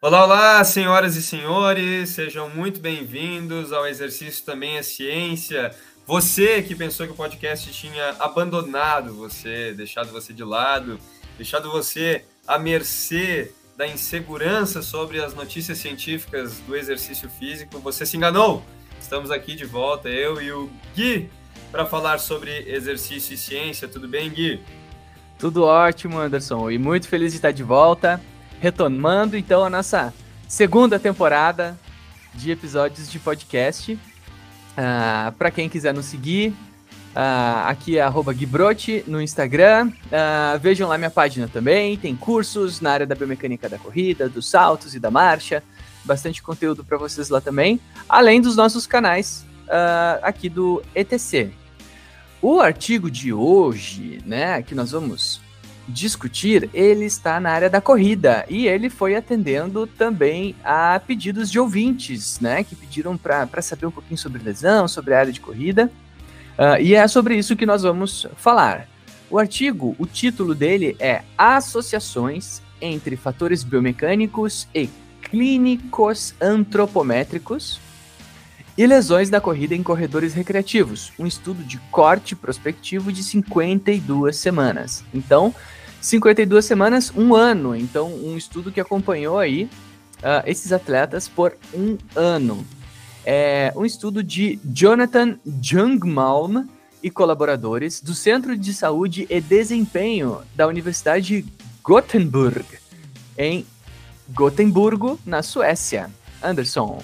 [0.00, 5.74] Olá, olá, senhoras e senhores, sejam muito bem-vindos ao Exercício Também é Ciência.
[6.06, 11.00] Você que pensou que o podcast tinha abandonado você, deixado você de lado,
[11.36, 18.16] deixado você à mercê da insegurança sobre as notícias científicas do exercício físico, você se
[18.16, 18.62] enganou.
[19.00, 21.28] Estamos aqui de volta, eu e o Gui,
[21.72, 23.88] para falar sobre exercício e ciência.
[23.88, 24.60] Tudo bem, Gui?
[25.36, 28.20] Tudo ótimo, Anderson, e muito feliz de estar de volta
[28.60, 30.14] retomando então a nossa
[30.46, 31.76] segunda temporada
[32.32, 33.98] de episódios de podcast.
[34.76, 39.88] Uh, ah, Para quem quiser nos seguir, uh, aqui é Guibrote no Instagram.
[40.06, 41.96] Uh, vejam lá minha página também.
[41.96, 45.62] Tem cursos na área da biomecânica da corrida, dos saltos e da marcha.
[46.04, 47.80] Bastante conteúdo para vocês lá também.
[48.08, 49.44] Além dos nossos canais
[50.22, 51.50] aqui do ETC.
[52.40, 55.40] O artigo de hoje, né, que nós vamos
[55.88, 61.58] discutir, ele está na área da corrida e ele foi atendendo também a pedidos de
[61.58, 65.90] ouvintes, né, que pediram para saber um pouquinho sobre lesão, sobre a área de corrida.
[66.58, 68.88] Uh, e é sobre isso que nós vamos falar.
[69.30, 74.88] O artigo, o título dele é Associações entre fatores biomecânicos e
[75.22, 77.80] clínicos antropométricos
[78.78, 85.02] e lesões da corrida em corredores recreativos, um estudo de corte prospectivo de 52 semanas.
[85.14, 85.54] Então,
[86.06, 87.74] 52 semanas, um ano.
[87.74, 89.64] Então, um estudo que acompanhou aí
[90.18, 92.64] uh, esses atletas por um ano.
[93.24, 96.64] É um estudo de Jonathan Jungmalm
[97.02, 102.64] e colaboradores do Centro de Saúde e Desempenho da Universidade de Gothenburg,
[103.36, 103.66] em
[104.28, 106.08] Gotemburgo, na Suécia.
[106.40, 107.02] Anderson.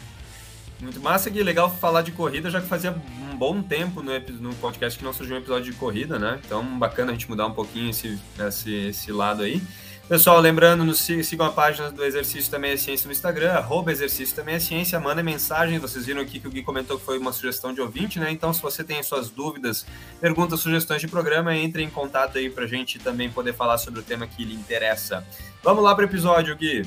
[0.80, 2.94] Muito massa, que legal falar de corrida, já que fazia
[3.32, 6.38] um bom tempo no, no podcast que não surgiu um episódio de corrida, né?
[6.44, 9.60] Então, bacana a gente mudar um pouquinho esse, esse, esse lado aí.
[10.08, 14.34] Pessoal, lembrando, nos sigam a página do Exercício Também é Ciência no Instagram, arroba Exercício
[14.34, 17.32] Também é Ciência, mandem mensagem, vocês viram aqui que o Gui comentou que foi uma
[17.32, 18.30] sugestão de ouvinte, né?
[18.30, 19.86] Então, se você tem suas dúvidas,
[20.20, 24.02] perguntas, sugestões de programa, entre em contato aí pra gente também poder falar sobre o
[24.02, 25.26] tema que lhe interessa.
[25.62, 26.86] Vamos lá pro episódio, Gui.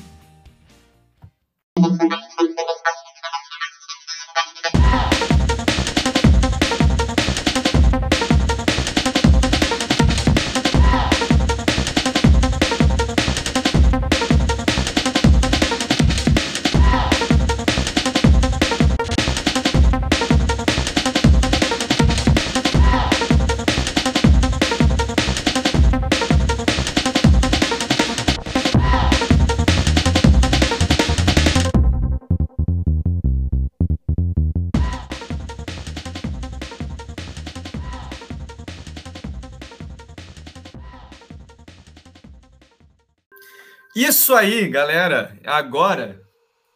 [44.36, 45.36] Aí, galera.
[45.44, 46.20] Agora,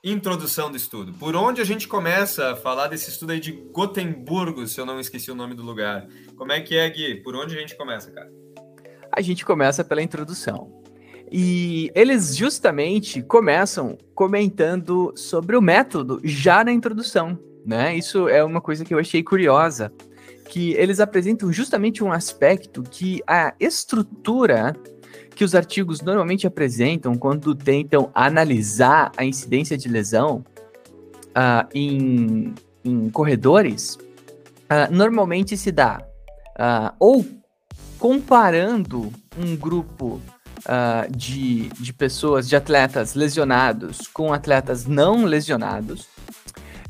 [0.03, 1.12] introdução do estudo.
[1.12, 4.98] Por onde a gente começa a falar desse estudo aí de Gotemburgo, se eu não
[4.98, 6.06] esqueci o nome do lugar?
[6.37, 7.16] Como é que é, Gui?
[7.16, 8.31] Por onde a gente começa, cara?
[9.12, 10.82] A gente começa pela introdução.
[11.31, 17.94] E eles justamente começam comentando sobre o método já na introdução, né?
[17.94, 19.92] Isso é uma coisa que eu achei curiosa,
[20.48, 24.75] que eles apresentam justamente um aspecto que a estrutura
[25.40, 30.44] que os artigos normalmente apresentam quando tentam analisar a incidência de lesão
[31.28, 36.02] uh, em, em, corredores, uh, normalmente se dá
[36.58, 37.26] uh, ou
[37.98, 40.20] comparando um grupo
[41.16, 46.06] de, de pessoas, de atletas lesionados com atletas não lesionados,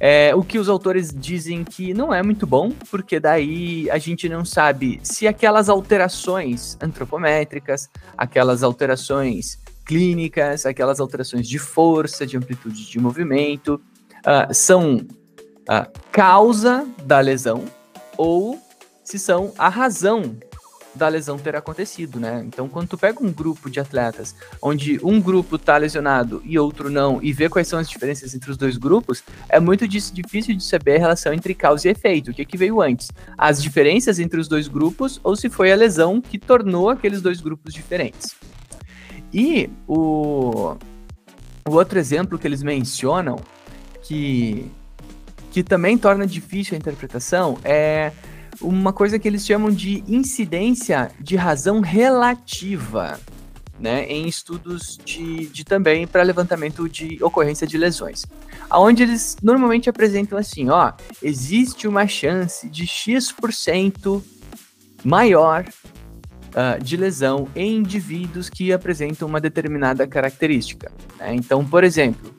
[0.02, 4.30] é, o que os autores dizem que não é muito bom, porque daí a gente
[4.30, 12.88] não sabe se aquelas alterações antropométricas, aquelas alterações clínicas, aquelas alterações de força, de amplitude
[12.88, 13.78] de movimento,
[14.20, 17.64] uh, são uh, causa da lesão
[18.16, 18.58] ou
[19.04, 20.36] se são a razão
[20.94, 22.42] da lesão ter acontecido, né?
[22.46, 26.90] Então, quando tu pega um grupo de atletas, onde um grupo tá lesionado e outro
[26.90, 30.64] não, e vê quais são as diferenças entre os dois grupos, é muito difícil de
[30.64, 32.30] saber a relação entre causa e efeito.
[32.30, 33.10] O que, que veio antes?
[33.38, 37.40] As diferenças entre os dois grupos ou se foi a lesão que tornou aqueles dois
[37.40, 38.34] grupos diferentes.
[39.32, 40.76] E o,
[41.68, 43.38] o outro exemplo que eles mencionam,
[44.02, 44.68] que,
[45.52, 48.10] que também torna difícil a interpretação, é
[48.60, 53.18] uma coisa que eles chamam de incidência de razão relativa,
[53.78, 58.26] né, em estudos de, de também para levantamento de ocorrência de lesões.
[58.70, 60.92] Onde eles normalmente apresentam assim, ó,
[61.22, 64.22] existe uma chance de X%
[65.02, 65.64] maior
[66.50, 70.92] uh, de lesão em indivíduos que apresentam uma determinada característica.
[71.18, 71.34] Né?
[71.34, 72.34] Então, por exemplo,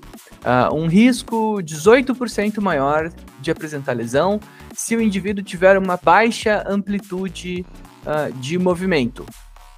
[0.45, 4.39] uh, um risco 18% maior de apresentar lesão
[4.81, 7.63] se o indivíduo tiver uma baixa amplitude
[8.03, 9.23] uh, de movimento,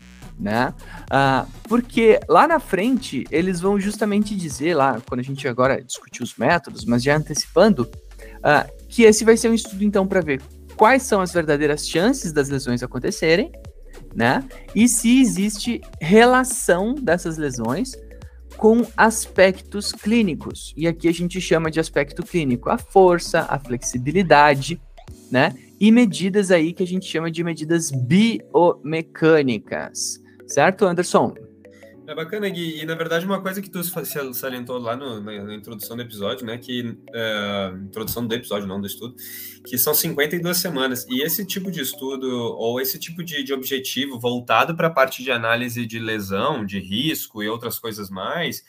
[0.41, 0.73] Né?
[1.03, 6.23] Uh, porque lá na frente eles vão justamente dizer lá, quando a gente agora discutir
[6.23, 10.41] os métodos, mas já antecipando, uh, que esse vai ser um estudo então para ver
[10.75, 13.51] quais são as verdadeiras chances das lesões acontecerem,
[14.15, 14.43] né?
[14.75, 17.91] E se existe relação dessas lesões
[18.57, 20.73] com aspectos clínicos.
[20.75, 24.81] E aqui a gente chama de aspecto clínico a força, a flexibilidade,
[25.31, 25.53] né?
[25.79, 30.20] E medidas aí que a gente chama de medidas biomecânicas.
[30.51, 31.33] Certo, Anderson?
[32.07, 32.81] É bacana, Gui.
[32.81, 33.81] E na verdade, uma coisa que tu
[34.33, 36.57] salientou lá no, na, na, introdução do episódio, né?
[36.57, 36.97] Que.
[37.13, 39.15] É, introdução do episódio, não do estudo,
[39.65, 41.05] que são 52 semanas.
[41.09, 42.27] E esse tipo de estudo,
[42.57, 46.79] ou esse tipo de, de objetivo voltado para a parte de análise de lesão, de
[46.79, 48.61] risco e outras coisas mais.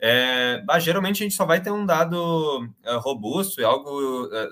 [0.00, 4.50] É, bah, geralmente a gente só vai ter um dado uh, robusto e algo uh,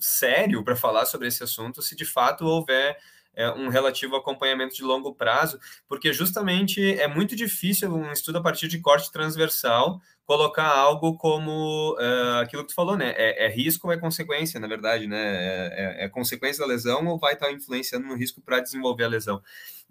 [0.00, 2.96] sério para falar sobre esse assunto se de fato houver
[3.36, 8.42] é, um relativo acompanhamento de longo prazo, porque justamente é muito difícil um estudo a
[8.42, 13.14] partir de corte transversal colocar algo como uh, aquilo que tu falou, né?
[13.16, 15.18] É, é, risco ou é consequência, na verdade, né?
[15.18, 19.08] É, é, é consequência da lesão ou vai estar influenciando no risco para desenvolver a
[19.08, 19.40] lesão.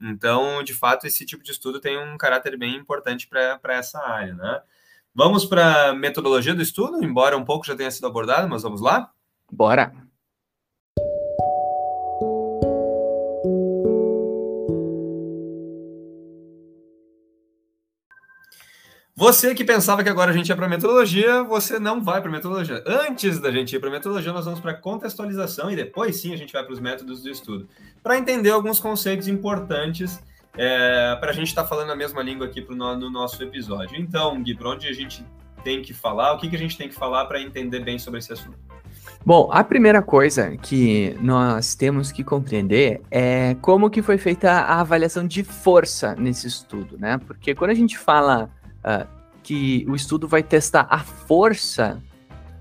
[0.01, 4.33] Então, de fato, esse tipo de estudo tem um caráter bem importante para essa área,
[4.33, 4.61] né?
[5.13, 8.81] Vamos para a metodologia do estudo, embora um pouco já tenha sido abordado, mas vamos
[8.81, 9.09] lá?
[9.49, 10.04] Bora!
[19.17, 22.83] Você que pensava que agora a gente ia para metodologia, você não vai para metodologia.
[22.85, 26.51] Antes da gente ir para metodologia, nós vamos para contextualização e depois sim a gente
[26.51, 27.65] vai para os métodos do estudo,
[28.03, 30.21] para entender alguns conceitos importantes
[30.57, 33.41] é, para a gente estar tá falando a mesma língua aqui pro, no, no nosso
[33.41, 33.97] episódio.
[33.97, 35.25] Então, Gui, para onde a gente
[35.63, 38.19] tem que falar, o que, que a gente tem que falar para entender bem sobre
[38.19, 38.57] esse assunto?
[39.25, 44.81] Bom, a primeira coisa que nós temos que compreender é como que foi feita a
[44.81, 47.17] avaliação de força nesse estudo, né?
[47.25, 48.51] Porque quando a gente fala
[48.85, 49.07] uh,
[49.43, 52.01] que o estudo vai testar a força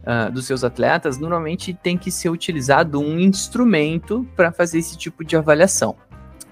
[0.03, 5.25] uh, dos seus atletas, normalmente tem que ser utilizado um instrumento para fazer esse tipo
[5.25, 5.97] de avaliação,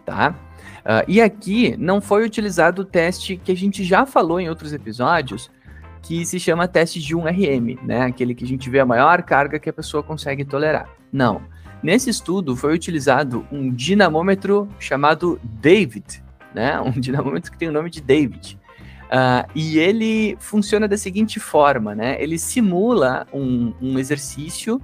[0.05, 0.35] tá?
[0.81, 4.73] Uh, e aqui não foi utilizado o teste que a gente já falou em outros
[4.73, 5.51] episódios,
[6.03, 8.03] que se chama teste de 1RM, né?
[8.03, 10.89] Aquele que a gente vê a maior carga que a pessoa consegue tolerar.
[11.13, 11.43] Não.
[11.83, 16.79] Nesse estudo foi utilizado um dinamômetro chamado David, né?
[16.83, 18.59] Um dinamômetro que tem o nome de David.
[19.13, 22.17] Uh, e ele funciona da seguinte forma, né?
[22.19, 24.81] Ele simula um, um exercício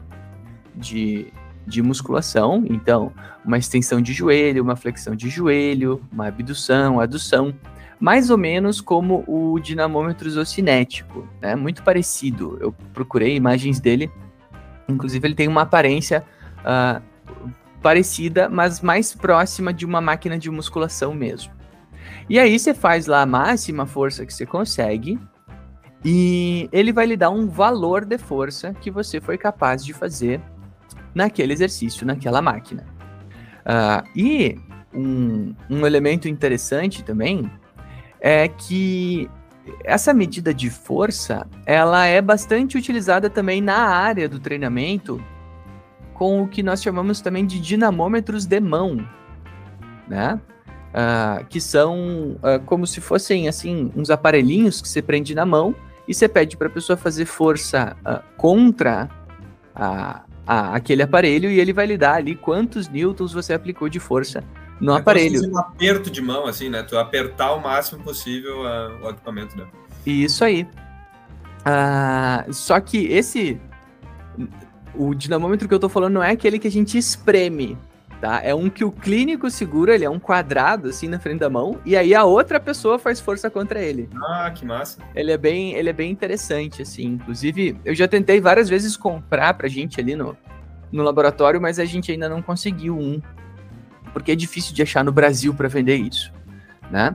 [0.74, 1.32] de,
[1.66, 3.10] de musculação, então
[3.42, 7.54] uma extensão de joelho, uma flexão de joelho, uma abdução, adução,
[7.98, 11.56] mais ou menos como o dinamômetro isocinético, né?
[11.56, 12.58] Muito parecido.
[12.60, 14.10] Eu procurei imagens dele,
[14.86, 16.22] inclusive ele tem uma aparência
[16.58, 17.02] uh,
[17.80, 21.57] parecida, mas mais próxima de uma máquina de musculação mesmo.
[22.28, 25.18] E aí você faz lá a máxima força que você consegue
[26.04, 30.40] e ele vai lhe dar um valor de força que você foi capaz de fazer
[31.14, 32.86] naquele exercício, naquela máquina.
[33.60, 34.58] Uh, e
[34.94, 37.50] um, um elemento interessante também
[38.20, 39.28] é que
[39.84, 45.22] essa medida de força, ela é bastante utilizada também na área do treinamento
[46.14, 49.06] com o que nós chamamos também de dinamômetros de mão,
[50.08, 50.40] né?
[50.88, 55.74] Uh, que são uh, como se fossem assim uns aparelhinhos que você prende na mão
[56.08, 59.10] e você pede para a pessoa fazer força uh, contra
[59.74, 64.00] a, a, aquele aparelho e ele vai lhe dar ali quantos newtons você aplicou de
[64.00, 64.42] força
[64.80, 65.50] no é aparelho.
[65.50, 66.82] um aperto de mão, assim, né?
[66.82, 69.66] Tu apertar o máximo possível uh, o equipamento, né?
[70.06, 70.66] Isso aí.
[71.60, 73.60] Uh, só que esse.
[74.94, 77.76] O dinamômetro que eu tô falando não é aquele que a gente espreme,
[78.20, 78.40] tá?
[78.42, 81.78] É um que o clínico segura, ele é um quadrado assim na frente da mão,
[81.84, 84.08] e aí a outra pessoa faz força contra ele.
[84.22, 85.00] Ah, que massa.
[85.14, 87.04] Ele é bem, ele é bem interessante, assim.
[87.04, 90.36] Inclusive, eu já tentei várias vezes comprar pra gente ali no,
[90.90, 93.20] no laboratório, mas a gente ainda não conseguiu um
[94.12, 96.32] porque é difícil de achar no Brasil para vender isso,
[96.90, 97.14] né?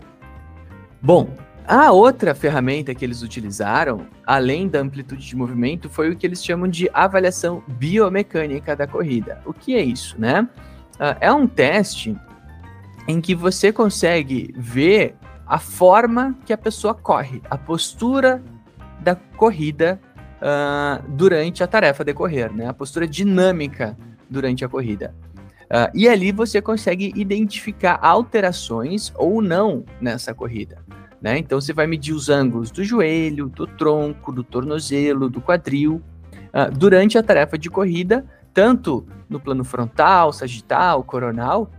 [1.01, 1.29] Bom,
[1.67, 6.43] a outra ferramenta que eles utilizaram, além da amplitude de movimento, foi o que eles
[6.43, 9.41] chamam de avaliação biomecânica da corrida.
[9.45, 10.47] O que é isso, né?
[11.03, 12.15] Uh, é um teste
[13.09, 18.41] em que você consegue ver a forma que a pessoa corre, a postura
[19.01, 19.99] da corrida
[20.37, 22.67] uh, durante a tarefa de correr, né?
[22.69, 23.97] A postura dinâmica
[24.29, 25.13] durante a corrida.
[25.63, 30.77] Uh, e ali você consegue identificar alterações ou não nessa corrida.
[31.21, 31.37] Né?
[31.37, 36.01] Então você vai medir os ângulos do joelho, do tronco, do tornozelo, do quadril,
[36.53, 41.71] uh, durante a tarefa de corrida, tanto no plano frontal, sagital, coronal,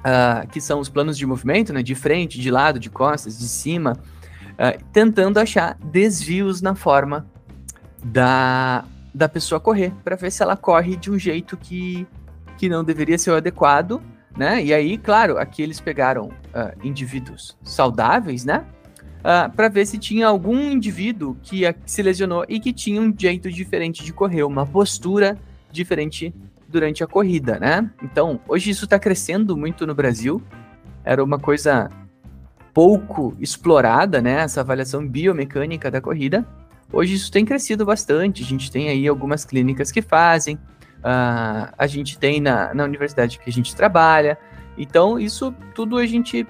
[0.00, 1.82] uh, que são os planos de movimento, né?
[1.82, 3.96] de frente, de lado, de costas, de cima,
[4.92, 7.24] tentando achar desvios na forma
[8.02, 8.84] da,
[9.14, 12.04] da pessoa correr, para ver se ela corre de um jeito que
[12.58, 14.02] que não deveria ser o adequado,
[14.36, 14.62] né?
[14.62, 18.66] E aí, claro, aqui eles pegaram uh, indivíduos saudáveis, né?
[19.20, 23.50] Uh, para ver se tinha algum indivíduo que se lesionou e que tinha um jeito
[23.50, 25.38] diferente de correr, uma postura
[25.70, 26.34] diferente
[26.68, 27.90] durante a corrida, né?
[28.02, 30.42] Então, hoje isso está crescendo muito no Brasil.
[31.04, 31.90] Era uma coisa
[32.74, 34.42] pouco explorada, né?
[34.42, 36.46] Essa avaliação biomecânica da corrida.
[36.92, 38.42] Hoje isso tem crescido bastante.
[38.42, 40.56] A gente tem aí algumas clínicas que fazem,
[40.98, 44.38] uh, a gente tem na, na universidade que a gente trabalha.
[44.76, 46.46] Então, isso tudo a gente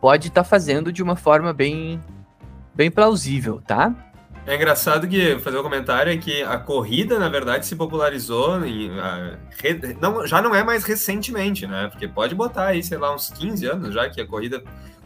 [0.00, 2.00] pode estar tá fazendo de uma forma bem,
[2.74, 3.94] bem plausível, tá?
[4.46, 8.90] É engraçado que fazer um comentário é que a corrida, na verdade, se popularizou em,
[8.90, 11.88] uh, re, não, já não é mais recentemente, né?
[11.90, 14.62] Porque pode botar aí, sei lá, uns 15 anos já que a corrida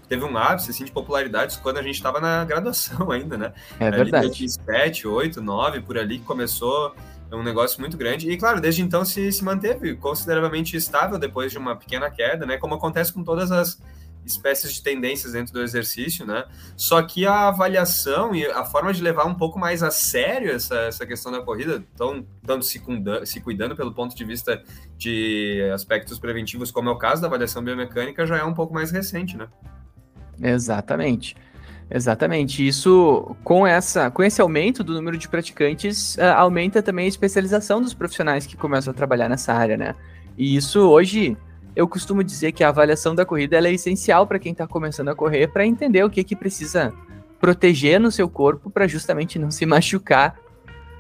[0.06, 3.52] teve um ápice assim, de popularidade quando a gente estava na graduação ainda, né?
[3.78, 4.26] É verdade.
[4.26, 6.94] 2007, 8, 9, por ali que começou
[7.30, 8.28] é um negócio muito grande.
[8.28, 12.58] E, claro, desde então se, se manteve consideravelmente estável depois de uma pequena queda, né?
[12.58, 13.80] Como acontece com todas as
[14.24, 16.44] espécies de tendências dentro do exercício, né?
[16.76, 20.76] Só que a avaliação e a forma de levar um pouco mais a sério essa,
[20.82, 22.80] essa questão da corrida, tão, tanto se,
[23.24, 24.62] se cuidando pelo ponto de vista
[24.96, 28.90] de aspectos preventivos, como é o caso da avaliação biomecânica, já é um pouco mais
[28.90, 29.48] recente, né?
[30.40, 31.36] Exatamente.
[31.90, 32.66] Exatamente.
[32.66, 37.82] Isso, com, essa, com esse aumento do número de praticantes, uh, aumenta também a especialização
[37.82, 39.96] dos profissionais que começam a trabalhar nessa área, né?
[40.38, 41.36] E isso hoje,
[41.74, 45.14] eu costumo dizer que a avaliação da corrida é essencial para quem está começando a
[45.14, 46.92] correr, para entender o que, que precisa
[47.40, 50.36] proteger no seu corpo para justamente não se machucar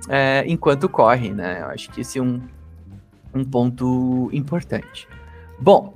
[0.08, 1.60] é, enquanto corre, né?
[1.62, 2.40] Eu acho que esse é um,
[3.34, 5.06] um ponto importante.
[5.58, 5.94] Bom,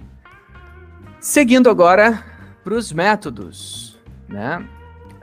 [1.20, 2.22] seguindo agora
[2.62, 4.66] para os métodos, né?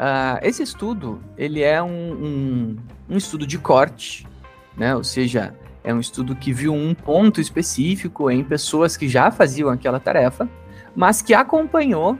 [0.02, 2.78] Uh, esse estudo, ele é um, um,
[3.08, 4.28] um, estudo de corte,
[4.76, 4.96] né?
[4.96, 9.70] Ou seja, é um estudo que viu um ponto específico em pessoas que já faziam
[9.70, 10.48] aquela tarefa,
[10.96, 12.18] mas que acompanhou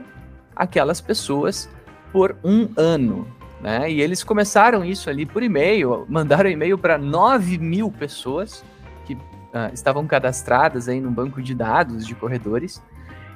[0.54, 1.68] aquelas pessoas
[2.12, 3.26] por um ano,
[3.60, 3.90] né?
[3.90, 8.64] E eles começaram isso ali por e-mail, mandaram e-mail para 9 mil pessoas
[9.06, 12.82] que uh, estavam cadastradas aí no banco de dados de corredores,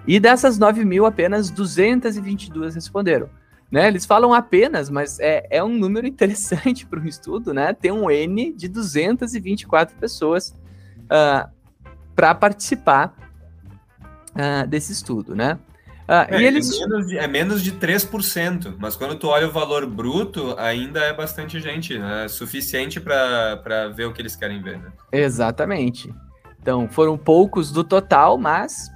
[0.06, 3.28] e dessas 9 mil, apenas 222 responderam.
[3.70, 3.88] Né?
[3.88, 7.73] Eles falam apenas, mas é, é um número interessante para um estudo, né?
[7.73, 10.54] Tem um N de 224 pessoas uh,
[11.11, 11.50] ah,
[12.14, 13.14] para participar
[14.35, 15.58] uh, desse estudo, né?
[16.08, 16.70] Uh, é, e eles...
[16.73, 21.00] é, menos de, é menos de 3%, mas quando tu olha o valor bruto, ainda
[21.00, 22.26] é bastante gente, né?
[22.26, 24.92] É suficiente para ver o que eles querem ver, né?
[25.11, 26.14] Exatamente.
[26.62, 28.90] Então, foram poucos do total, mas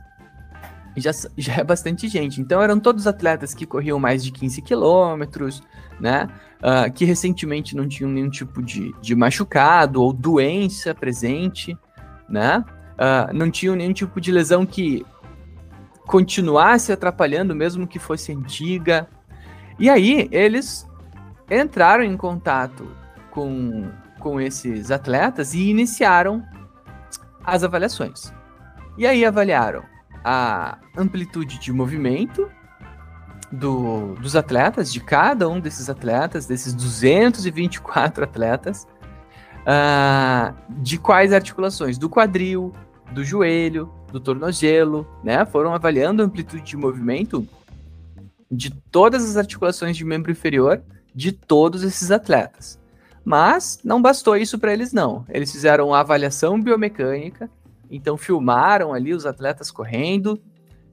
[0.96, 2.40] já, já é bastante gente.
[2.40, 5.62] Então eram todos atletas que corriam mais de 15 quilômetros,
[6.00, 6.28] né?
[6.58, 11.76] Uh, que recentemente não tinham nenhum tipo de, de machucado ou doença presente,
[12.28, 12.64] né?
[12.94, 15.06] Uh, não tinham nenhum tipo de lesão que
[16.06, 19.08] continuasse atrapalhando, mesmo que fosse antiga.
[19.78, 20.86] E aí eles
[21.50, 22.86] entraram em contato
[23.30, 26.44] com, com esses atletas e iniciaram
[27.44, 28.32] as avaliações.
[28.98, 29.82] E aí avaliaram
[30.24, 32.50] a amplitude de movimento
[33.50, 38.86] do, dos atletas, de cada um desses atletas, desses 224 atletas,
[39.62, 41.98] uh, de quais articulações?
[41.98, 42.72] Do quadril,
[43.12, 45.44] do joelho, do tornozelo, né?
[45.44, 47.46] Foram avaliando a amplitude de movimento
[48.50, 50.82] de todas as articulações de membro inferior
[51.14, 52.78] de todos esses atletas.
[53.24, 55.24] Mas não bastou isso para eles não.
[55.28, 57.50] Eles fizeram uma avaliação biomecânica,
[57.90, 60.40] então filmaram ali os atletas correndo,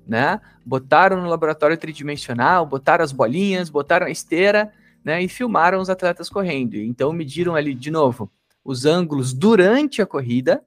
[0.06, 0.42] né?
[0.66, 4.74] Botaram no laboratório tridimensional, botaram as bolinhas, botaram a esteira,
[5.04, 5.22] né?
[5.22, 6.75] E filmaram os atletas correndo.
[6.75, 8.32] Então mediram ali de novo
[8.63, 10.63] os ângulos durante a corrida,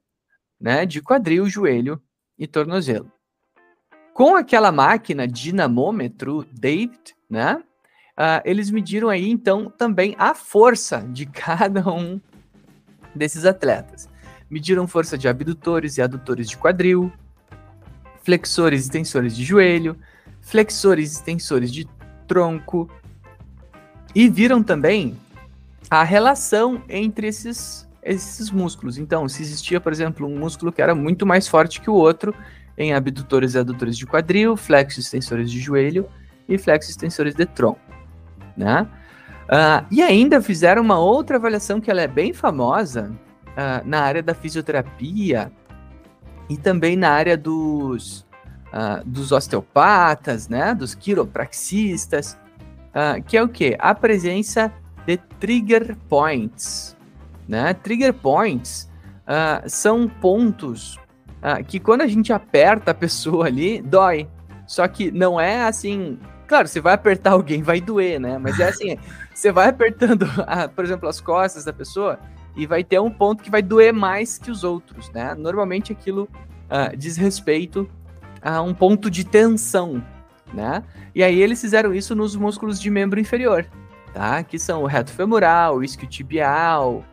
[0.59, 0.85] né?
[0.85, 2.01] De quadril, joelho
[2.37, 3.11] e tornozelo.
[4.13, 7.61] Com aquela máquina dinamômetro David, né?
[8.11, 12.21] Uh, eles mediram aí então também a força de cada um
[13.15, 14.10] desses atletas.
[14.51, 17.09] Mediram força de abdutores e adutores de quadril,
[18.21, 19.95] flexores e tensores de joelho,
[20.41, 21.87] flexores e tensores de
[22.27, 22.89] tronco,
[24.13, 25.17] e viram também
[25.89, 28.97] a relação entre esses, esses músculos.
[28.97, 32.35] Então, se existia, por exemplo, um músculo que era muito mais forte que o outro
[32.77, 36.09] em abdutores e adutores de quadril, flexos e tensores de joelho
[36.45, 37.79] e flexos e tensores de tronco,
[38.57, 38.85] né?
[39.43, 43.11] Uh, e ainda fizeram uma outra avaliação que ela é bem famosa
[43.61, 45.51] uh, na área da fisioterapia
[46.49, 48.21] e também na área dos,
[48.73, 52.37] uh, dos osteopatas, né, dos quiropraxistas,
[52.89, 53.75] uh, que é o que?
[53.79, 54.71] A presença
[55.05, 56.97] de trigger points.
[57.47, 57.73] Né?
[57.73, 58.89] Trigger points
[59.65, 60.99] são pontos
[61.67, 64.27] que quando a gente aperta a pessoa ali, dói.
[64.67, 66.19] Só que não é assim.
[66.47, 68.37] Claro, você vai apertar alguém, vai doer, né?
[68.37, 68.97] Mas é assim,
[69.33, 72.19] você vai apertando, a, por exemplo, as costas da pessoa
[72.55, 75.33] e vai ter um ponto que vai doer mais que os outros, né?
[75.35, 76.27] Normalmente aquilo
[76.69, 77.89] uh, diz respeito
[78.41, 80.03] a um ponto de tensão,
[80.53, 80.83] né?
[81.13, 83.65] E aí eles fizeram isso nos músculos de membro inferior,
[84.13, 84.43] tá?
[84.43, 87.05] Que são o reto femoral, o isquiotibial,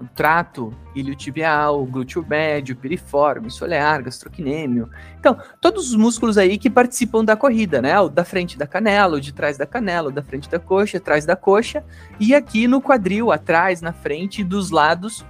[0.00, 4.88] o trato iliotibial, glúteo médio, piriforme, solear, gastrocnêmio.
[5.18, 8.00] Então, todos os músculos aí que participam da corrida, né?
[8.00, 10.96] O da frente da canela, o de trás da canela, o da frente da coxa,
[10.96, 11.84] atrás da coxa,
[12.18, 15.24] e aqui no quadril, atrás, na frente e dos lados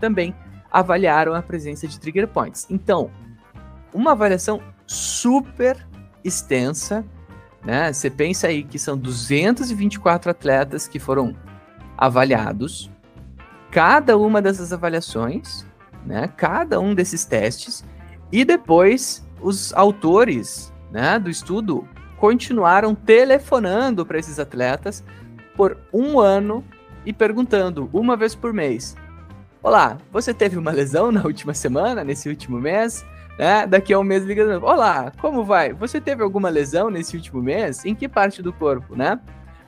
[0.00, 0.34] também
[0.72, 2.66] avaliaram a presença de trigger points.
[2.68, 3.10] Então,
[3.94, 5.86] uma avaliação super
[6.24, 7.04] extensa,
[7.64, 7.92] né?
[7.92, 11.34] Você pensa aí que são 224 atletas que foram
[11.96, 12.90] avaliados.
[13.70, 15.66] Cada uma dessas avaliações,
[16.04, 16.28] né?
[16.36, 17.84] Cada um desses testes
[18.32, 21.86] e depois os autores, né, do estudo
[22.18, 25.04] continuaram telefonando para esses atletas
[25.54, 26.64] por um ano
[27.04, 28.96] e perguntando uma vez por mês:
[29.62, 33.04] Olá, você teve uma lesão na última semana, nesse último mês?
[33.38, 33.66] Né?
[33.66, 35.72] Daqui a um mês ligando, olá, como vai?
[35.74, 37.84] Você teve alguma lesão nesse último mês?
[37.84, 39.20] Em que parte do corpo, né?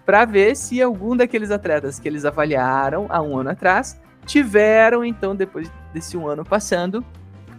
[0.08, 5.36] Para ver se algum daqueles atletas que eles avaliaram há um ano atrás tiveram, então,
[5.36, 7.04] depois desse um ano passando,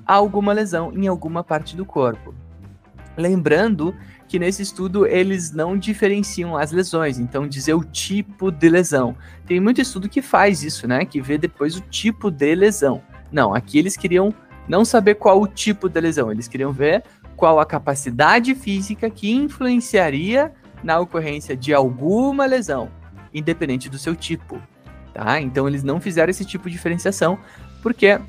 [0.03, 2.33] alguma lesão em alguma parte do corpo.
[3.15, 3.95] Lembrando
[4.27, 9.15] que nesse estudo eles não diferenciam as lesões, então dizer o tipo de lesão.
[9.45, 11.05] Tem muito estudo que faz isso, né?
[11.05, 13.03] Que vê depois o tipo de lesão.
[13.31, 14.33] Não, aqui eles queriam
[14.67, 17.03] não saber qual o tipo de lesão, eles queriam ver
[17.35, 20.51] qual a capacidade física que influenciaria
[20.83, 22.89] na ocorrência de alguma lesão,
[23.33, 24.61] independente do seu tipo.
[25.13, 25.39] Tá?
[25.41, 27.37] Então eles não fizeram esse tipo de diferenciação,
[27.81, 28.19] porque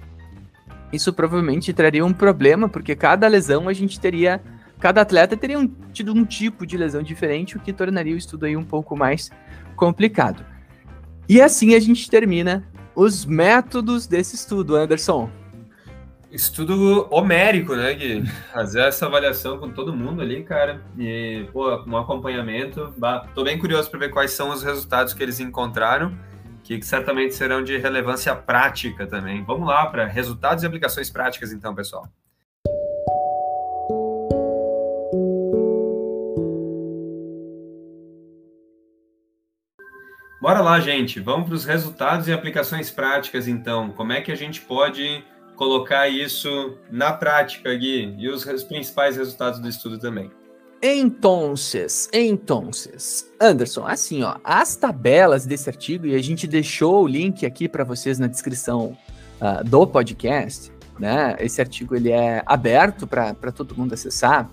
[0.93, 4.41] isso provavelmente traria um problema, porque cada lesão a gente teria
[4.81, 8.47] cada atleta teria um, tido um tipo de lesão diferente, o que tornaria o estudo
[8.47, 9.31] aí um pouco mais
[9.77, 10.45] complicado.
[11.29, 15.31] E assim a gente termina os métodos desse estudo, Anderson.
[16.31, 18.25] Estudo homérico, né, Gui?
[18.53, 20.81] Fazer essa avaliação com todo mundo ali, cara.
[20.97, 22.95] E, pô, um acompanhamento.
[22.97, 26.17] Bah, tô bem curioso para ver quais são os resultados que eles encontraram,
[26.63, 29.43] que certamente serão de relevância prática também.
[29.43, 32.07] Vamos lá para resultados e aplicações práticas, então, pessoal.
[40.41, 41.19] Bora lá, gente.
[41.19, 43.91] Vamos para os resultados e aplicações práticas, então.
[43.91, 45.25] Como é que a gente pode
[45.61, 48.15] colocar isso na prática, Gui?
[48.17, 50.31] E os, principais resultados do estudo também.
[50.81, 51.53] Então,
[52.15, 52.71] então,
[53.39, 57.85] Anderson, assim, ó, as tabelas desse artigo, e a gente deixou o link aqui para
[57.85, 58.97] vocês na descrição
[59.39, 61.37] uh, do podcast, né?
[61.39, 64.51] Esse artigo ele é aberto para todo mundo acessar.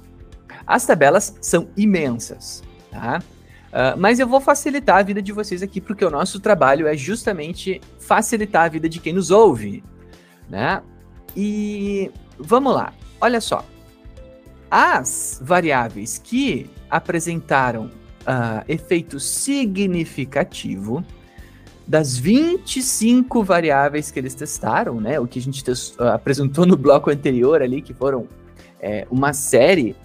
[0.66, 3.24] As tabelas são imensas, tá?
[3.68, 6.98] Uh, mas eu vou facilitar a vida de vocês aqui, porque o nosso trabalho é
[6.98, 9.82] justamente facilitar a vida de quem nos ouve,
[10.50, 10.82] né?
[11.40, 13.64] E vamos lá, olha só.
[14.72, 21.06] As variáveis que apresentaram uh, efeito significativo
[21.88, 25.20] das 25 variáveis que eles testaram, né?
[25.20, 28.28] O que a gente uh, apresentou no bloco anterior ali, que foram
[28.80, 29.96] é, uma série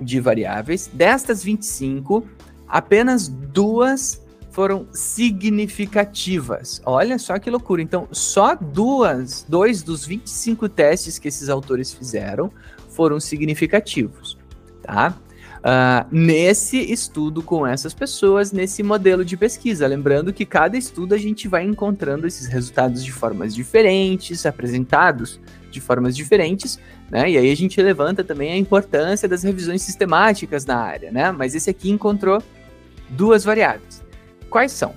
[0.00, 0.90] de variáveis.
[0.90, 2.26] Destas 25,
[2.66, 4.25] apenas duas
[4.56, 6.80] foram significativas.
[6.86, 7.82] Olha só que loucura.
[7.82, 12.50] Então, só duas, dois dos 25 testes que esses autores fizeram
[12.88, 14.38] foram significativos,
[14.82, 15.14] tá?
[15.58, 19.86] Uh, nesse estudo com essas pessoas, nesse modelo de pesquisa.
[19.86, 25.38] Lembrando que cada estudo a gente vai encontrando esses resultados de formas diferentes, apresentados
[25.70, 27.28] de formas diferentes, né?
[27.28, 31.30] E aí a gente levanta também a importância das revisões sistemáticas na área, né?
[31.30, 32.42] Mas esse aqui encontrou
[33.10, 34.05] duas variáveis.
[34.56, 34.94] Quais são?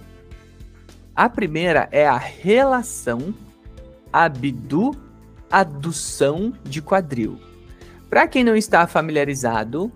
[1.14, 3.34] A primeira é a relação
[4.14, 4.94] abdu-adução
[6.64, 7.38] de quadril.
[8.10, 9.92] Para quem não está familiarizado,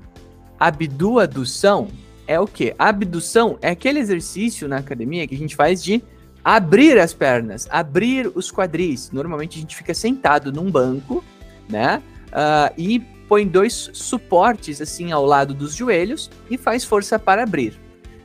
[0.59, 1.87] abdu-adução
[2.27, 2.75] é o que?
[2.77, 6.03] Abdução é aquele exercício na academia que a gente faz de
[6.43, 9.11] abrir as pernas, abrir os quadris.
[9.13, 11.23] Normalmente a gente fica sentado num banco,
[11.69, 12.03] né?
[12.27, 12.99] Uh, e
[13.29, 17.81] põe dois suportes assim ao lado dos joelhos e faz força para abrir.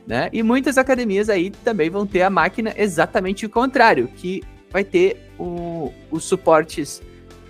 [0.09, 0.27] Né?
[0.33, 4.41] E muitas academias aí também vão ter a máquina exatamente o contrário, que
[4.71, 6.99] vai ter o, os suportes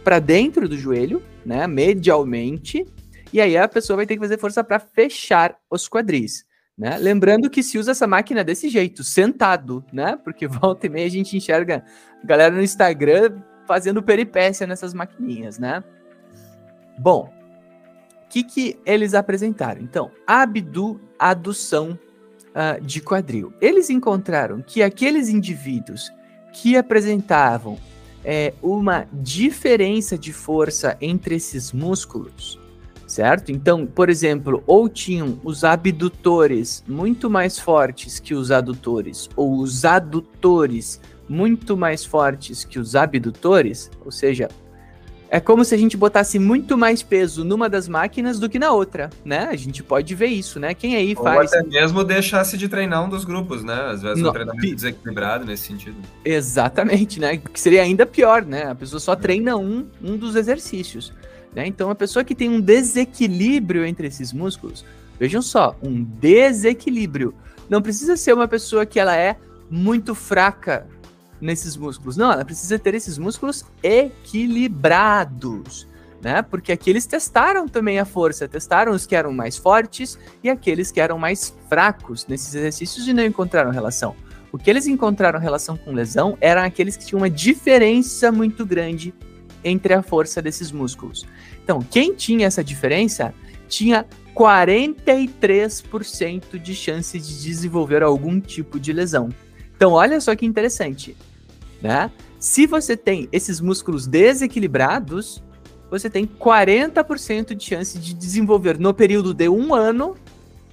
[0.04, 2.86] para dentro do joelho né, medialmente,
[3.32, 6.44] e aí a pessoa vai ter que fazer força para fechar os quadris.
[6.78, 6.98] Né?
[6.98, 10.18] Lembrando que se usa essa máquina desse jeito, sentado, né?
[10.22, 11.84] Porque volta e meia a gente enxerga
[12.26, 15.82] galera no Instagram fazendo peripécia nessas maquininhas, né?
[16.98, 17.32] Bom,
[18.26, 19.82] o que, que eles apresentaram?
[19.82, 21.98] Então, abdu adução
[22.50, 23.54] uh, de quadril.
[23.62, 26.12] Eles encontraram que aqueles indivíduos
[26.54, 27.78] que apresentavam
[28.24, 32.60] é, uma diferença de força entre esses músculos,
[33.08, 33.52] certo?
[33.52, 39.86] Então, por exemplo, ou tinham os abdutores muito mais fortes que os adutores, ou os
[39.86, 44.50] adutores muito mais fortes que os abdutores, ou seja,
[45.32, 48.72] é como se a gente botasse muito mais peso numa das máquinas do que na
[48.72, 49.48] outra, né?
[49.52, 50.74] A gente pode ver isso, né?
[50.74, 51.54] Quem aí Ou faz.
[51.54, 53.90] até mesmo deixasse de treinar um dos grupos, né?
[53.92, 54.30] Às vezes no...
[54.30, 55.98] um treinamento desequilibrado nesse sentido.
[56.26, 57.38] Exatamente, né?
[57.38, 58.72] Que seria ainda pior, né?
[58.72, 61.14] A pessoa só treina um, um dos exercícios.
[61.54, 61.68] Né?
[61.68, 64.84] Então, a pessoa que tem um desequilíbrio entre esses músculos,
[65.20, 67.36] vejam só, um desequilíbrio.
[67.70, 69.36] Não precisa ser uma pessoa que ela é
[69.70, 70.88] muito fraca
[71.42, 72.18] nesses músculos.
[72.18, 75.88] Não, ela precisa ter esses músculos equilibrados,
[76.22, 76.42] né?
[76.42, 80.92] Porque aqui eles testaram também a força, testaram os que eram mais fortes e aqueles
[80.92, 84.16] que eram mais fracos nesses exercícios e não encontraram relação.
[84.52, 89.14] O que eles encontraram relação com lesão eram aqueles que tinham uma diferença muito grande
[89.64, 91.28] entre a força desses músculos.
[91.64, 93.32] Então, quem tinha essa diferença
[93.68, 99.30] tinha 43% de chance de desenvolver algum tipo de lesão.
[99.76, 101.16] Então, olha só que interessante
[101.82, 102.12] né?
[102.40, 105.44] Se você tem esses músculos desequilibrados,
[105.90, 110.16] você tem 40% de chance de desenvolver no período de um ano,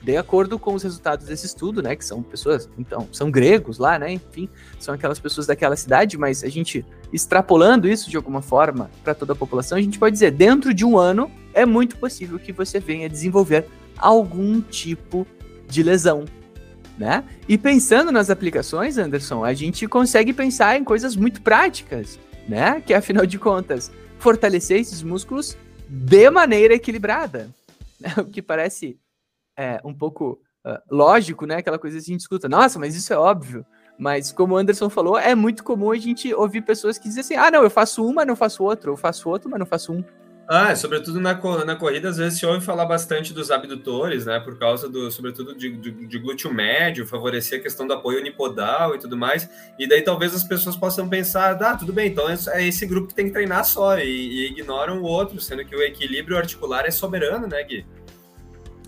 [0.03, 1.97] de acordo com os resultados desse estudo, né?
[1.97, 4.13] Que são pessoas, então, são gregos lá, né?
[4.13, 9.15] Enfim, são aquelas pessoas daquela cidade, mas a gente extrapolando isso de alguma forma para
[9.15, 12.53] toda a população, a gente pode dizer, dentro de um ano, é muito possível que
[12.53, 13.67] você venha desenvolver
[13.99, 15.27] algum tipo
[15.67, 16.25] de lesão,
[16.99, 17.25] né?
[17.49, 22.81] E pensando nas aplicações, Anderson, a gente consegue pensar em coisas muito práticas, né?
[22.81, 25.57] Que afinal de contas, fortalecer esses músculos
[25.89, 27.51] de maneira equilibrada,
[28.01, 28.15] né?
[28.19, 28.99] o que parece
[29.59, 31.57] é, um pouco uh, lógico, né?
[31.57, 33.65] Aquela coisa que a gente escuta, nossa, mas isso é óbvio.
[33.99, 37.35] Mas como o Anderson falou, é muito comum a gente ouvir pessoas que dizem assim:
[37.35, 40.05] ah, não, eu faço uma, não faço outro, eu faço outro, mas não faço um.
[40.49, 44.39] Ah, sobretudo na, na corrida, às vezes se ouve falar bastante dos abdutores, né?
[44.39, 48.95] Por causa do, sobretudo, de, de, de, glúteo médio, favorecer a questão do apoio unipodal
[48.95, 49.51] e tudo mais.
[49.77, 53.15] E daí talvez as pessoas possam pensar, ah, tudo bem, então é esse grupo que
[53.15, 56.93] tem que treinar só, e, e ignoram o outro, sendo que o equilíbrio articular é
[56.93, 57.85] soberano, né, Gui?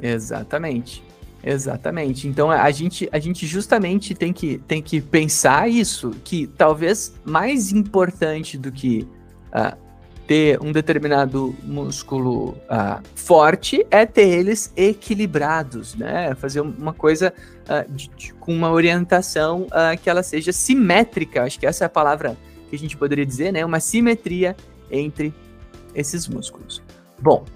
[0.00, 1.02] Exatamente.
[1.42, 2.28] Exatamente.
[2.28, 7.72] Então a gente, a gente justamente tem que, tem que pensar isso, que talvez mais
[7.72, 9.08] importante do que.
[9.48, 9.87] Uh,
[10.28, 16.34] ter um determinado músculo uh, forte é ter eles equilibrados, né?
[16.34, 21.44] Fazer uma coisa uh, de, de, com uma orientação uh, que ela seja simétrica.
[21.44, 22.36] Acho que essa é a palavra
[22.68, 23.64] que a gente poderia dizer, né?
[23.64, 24.54] Uma simetria
[24.90, 25.32] entre
[25.94, 26.82] esses músculos.
[27.18, 27.46] Bom,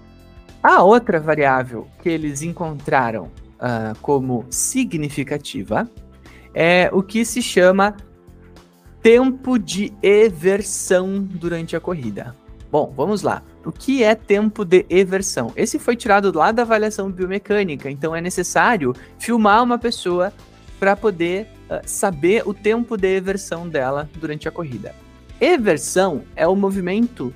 [0.62, 3.30] a outra variável que eles encontraram
[4.00, 5.88] como significativa
[6.52, 7.96] é o que se chama
[9.00, 12.34] tempo de eversão durante a corrida.
[12.72, 13.42] Bom, vamos lá.
[13.66, 15.52] O que é tempo de eversão?
[15.54, 20.32] Esse foi tirado lá da avaliação biomecânica, então é necessário filmar uma pessoa
[20.80, 24.94] para poder uh, saber o tempo de eversão dela durante a corrida.
[25.38, 27.26] Eversão é o movimento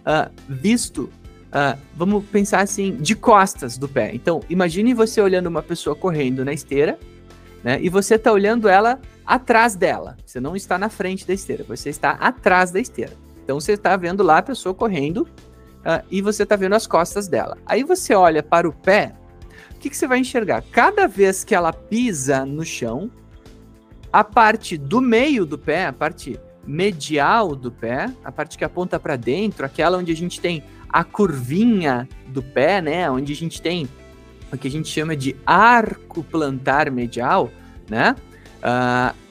[0.00, 4.10] uh, visto, uh, vamos pensar assim, de costas do pé.
[4.12, 6.98] Então, imagine você olhando uma pessoa correndo na esteira,
[7.64, 7.78] né?
[7.80, 10.18] E você está olhando ela atrás dela.
[10.26, 13.21] Você não está na frente da esteira, você está atrás da esteira.
[13.42, 15.22] Então você está vendo lá a pessoa correndo
[15.80, 17.58] uh, e você está vendo as costas dela.
[17.66, 19.14] Aí você olha para o pé,
[19.74, 20.62] o que, que você vai enxergar?
[20.70, 23.10] Cada vez que ela pisa no chão,
[24.12, 29.00] a parte do meio do pé, a parte medial do pé, a parte que aponta
[29.00, 33.10] para dentro, aquela onde a gente tem a curvinha do pé, né?
[33.10, 33.88] Onde a gente tem
[34.52, 37.50] o que a gente chama de arco plantar medial,
[37.88, 38.14] né?
[38.58, 39.21] Uh,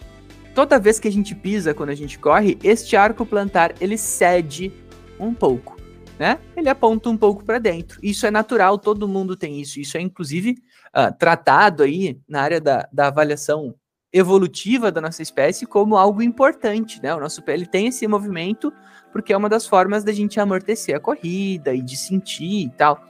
[0.54, 4.72] toda vez que a gente pisa, quando a gente corre, este arco plantar ele cede
[5.20, 5.78] um pouco,
[6.20, 6.40] né?
[6.56, 8.00] Ele aponta um pouco para dentro.
[8.02, 9.80] Isso é natural, todo mundo tem isso.
[9.80, 10.58] Isso é inclusive
[10.96, 13.76] uh, tratado aí na área da, da avaliação
[14.14, 17.14] evolutiva da nossa espécie como algo importante, né?
[17.16, 18.74] O nosso pé ele tem esse movimento
[19.12, 23.02] porque é uma das formas da gente amortecer a corrida e de sentir e tal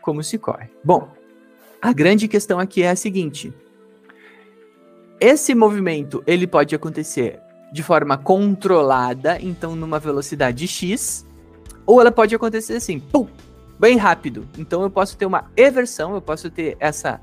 [0.00, 0.70] como se corre.
[0.82, 1.08] Bom,
[1.80, 3.52] a grande questão aqui é a seguinte:
[5.20, 7.40] esse movimento ele pode acontecer
[7.72, 11.26] de forma controlada, então numa velocidade x,
[11.84, 13.26] ou ela pode acontecer assim, pum,
[13.78, 14.46] bem rápido.
[14.56, 17.20] Então eu posso ter uma eversão, eu posso ter essa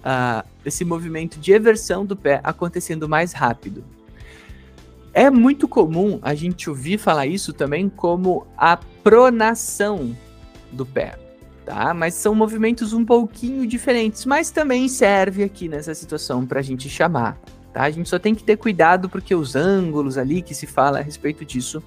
[0.00, 3.84] uh, esse movimento de eversão do pé acontecendo mais rápido.
[5.12, 10.16] É muito comum a gente ouvir falar isso também como a pronação
[10.72, 11.23] do pé
[11.64, 11.94] tá?
[11.94, 16.88] Mas são movimentos um pouquinho diferentes, mas também serve aqui nessa situação para a gente
[16.88, 17.38] chamar,
[17.72, 17.82] tá?
[17.82, 21.02] A gente só tem que ter cuidado porque os ângulos ali que se fala a
[21.02, 21.82] respeito disso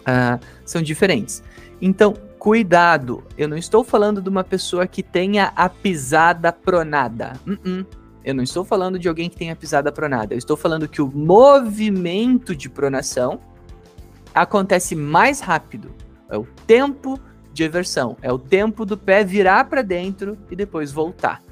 [0.00, 1.42] uh, são diferentes.
[1.80, 7.32] Então, cuidado, eu não estou falando de uma pessoa que tenha a pisada pronada.
[7.46, 7.86] Uh -uh.
[8.24, 10.32] Eu não estou falando de alguém que tenha pisada pronada.
[10.32, 13.40] Eu estou falando que o movimento de pronação
[14.32, 15.92] acontece mais rápido.
[16.30, 17.18] É o tempo
[17.52, 18.16] de eversão.
[18.22, 21.42] É o tempo do pé virar para dentro e depois voltar.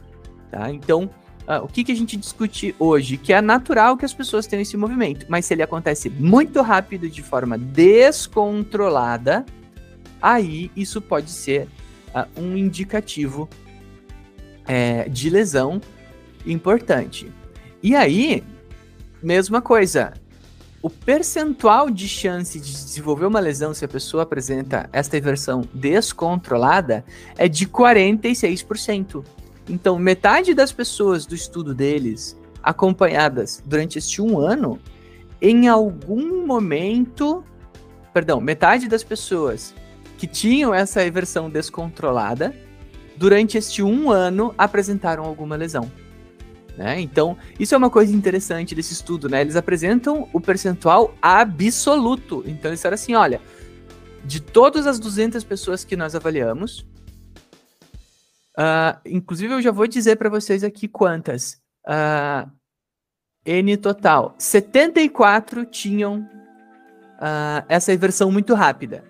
[0.50, 0.70] Tá?
[0.70, 1.10] Então,
[1.46, 3.16] uh, o que, que a gente discute hoje?
[3.16, 7.08] Que é natural que as pessoas tenham esse movimento, mas se ele acontece muito rápido,
[7.08, 9.44] de forma descontrolada,
[10.20, 11.68] aí isso pode ser
[12.14, 13.48] uh, um indicativo
[14.66, 15.80] é, de lesão
[16.46, 17.30] importante.
[17.82, 18.44] E aí,
[19.22, 20.12] mesma coisa,
[20.83, 27.05] o percentual de chance de desenvolver uma lesão se a pessoa apresenta esta inversão descontrolada
[27.37, 29.23] é de 46%.
[29.69, 34.81] Então, metade das pessoas do estudo deles, acompanhadas durante este um ano,
[35.40, 37.45] em algum momento.
[38.12, 39.75] Perdão, metade das pessoas
[40.16, 42.55] que tinham essa inversão descontrolada,
[43.16, 45.90] durante este um ano, apresentaram alguma lesão.
[46.76, 47.00] Né?
[47.00, 49.40] Então, isso é uma coisa interessante desse estudo, né?
[49.40, 52.42] Eles apresentam o percentual absoluto.
[52.46, 53.40] Então, eles disseram assim, olha,
[54.24, 56.80] de todas as 200 pessoas que nós avaliamos,
[58.59, 61.61] uh, inclusive eu já vou dizer para vocês aqui quantas.
[61.87, 62.50] Uh,
[63.44, 69.04] N total, 74 tinham uh, essa inversão muito rápida.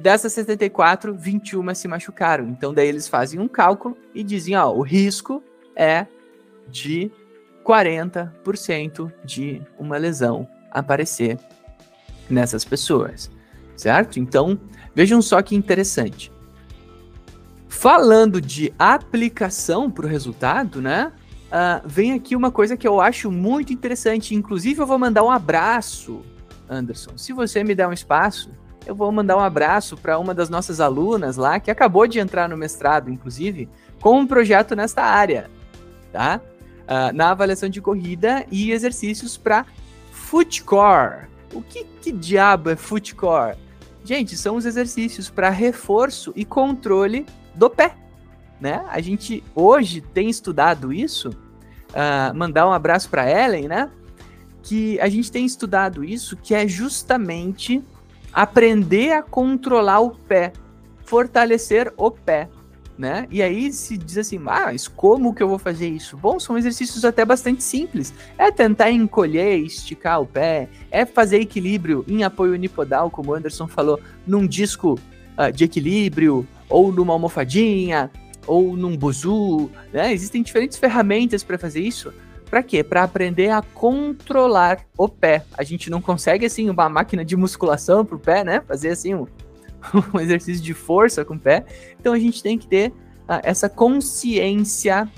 [0.00, 2.48] Dessas 74, 21 se machucaram.
[2.48, 5.42] Então, daí eles fazem um cálculo e dizem, ó, o risco
[5.76, 6.06] é
[6.68, 7.10] de
[7.64, 11.38] 40% de uma lesão aparecer
[12.28, 13.30] nessas pessoas,
[13.76, 14.18] certo?
[14.18, 14.58] Então,
[14.94, 16.32] vejam só que interessante.
[17.68, 21.12] Falando de aplicação para o resultado, né?
[21.48, 24.34] Uh, vem aqui uma coisa que eu acho muito interessante.
[24.34, 26.22] Inclusive, eu vou mandar um abraço,
[26.68, 27.16] Anderson.
[27.16, 28.50] Se você me der um espaço,
[28.86, 32.48] eu vou mandar um abraço para uma das nossas alunas lá, que acabou de entrar
[32.48, 33.68] no mestrado, inclusive,
[34.00, 35.50] com um projeto nesta área,
[36.10, 36.40] tá?
[36.82, 39.66] Uh, na avaliação de corrida e exercícios para
[40.10, 41.28] footcore.
[41.52, 43.56] O que, que diabo é footcore?
[44.04, 47.94] Gente, são os exercícios para reforço e controle do pé.
[48.60, 48.84] Né?
[48.88, 51.30] A gente hoje tem estudado isso.
[51.30, 53.90] Uh, mandar um abraço para Ellen, né?
[54.62, 57.82] Que a gente tem estudado isso, que é justamente
[58.32, 60.52] aprender a controlar o pé,
[61.04, 62.48] fortalecer o pé
[63.02, 63.26] né?
[63.32, 66.16] E aí se diz assim, ah, mas como que eu vou fazer isso?
[66.16, 68.14] Bom, são exercícios até bastante simples.
[68.38, 73.66] É tentar encolher, esticar o pé, é fazer equilíbrio em apoio unipodal, como o Anderson
[73.66, 75.00] falou, num disco
[75.36, 78.08] uh, de equilíbrio ou numa almofadinha.
[78.46, 80.12] ou num Bozu, né?
[80.12, 82.12] Existem diferentes ferramentas para fazer isso.
[82.48, 82.84] Para quê?
[82.84, 85.44] Para aprender a controlar o pé.
[85.56, 88.62] A gente não consegue assim uma máquina de musculação para o pé, né?
[88.66, 89.26] Fazer assim um,
[90.14, 91.64] um, exercício de força com o pé.
[91.98, 95.08] Então a gente tem que ter uh, essa consciência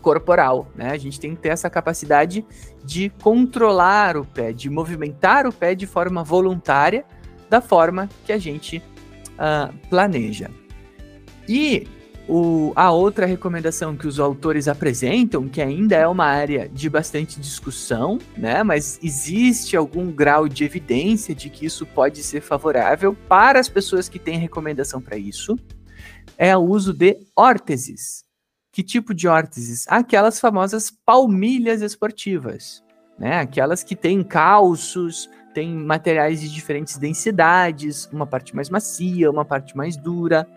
[0.00, 0.90] corporal, né?
[0.90, 2.44] A gente tem que ter essa capacidade
[2.84, 7.04] de controlar o pé, de movimentar o pé de forma voluntária,
[7.48, 10.50] da forma que a gente uh, planeja.
[11.48, 11.86] E
[12.28, 17.40] o, a outra recomendação que os autores apresentam, que ainda é uma área de bastante
[17.40, 23.58] discussão, né, mas existe algum grau de evidência de que isso pode ser favorável para
[23.58, 25.58] as pessoas que têm recomendação para isso,
[26.38, 28.24] é o uso de órteses.
[28.72, 29.84] Que tipo de órteses?
[29.88, 32.82] Aquelas famosas palmilhas esportivas,
[33.18, 33.40] né?
[33.40, 39.76] Aquelas que têm calços, têm materiais de diferentes densidades, uma parte mais macia, uma parte
[39.76, 40.48] mais dura,